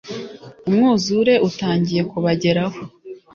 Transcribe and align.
umwuzure 0.69 1.33
utangiye 1.47 2.01
kubageraho 2.11 2.79